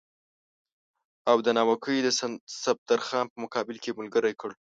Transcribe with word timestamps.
او 1.29 1.37
د 1.45 1.47
ناوګۍ 1.57 1.97
د 2.03 2.07
صفدرخان 2.63 3.25
په 3.31 3.37
مقابل 3.43 3.75
کې 3.81 3.89
یې 3.91 3.97
ملګری 3.99 4.33
کړ. 4.41 4.51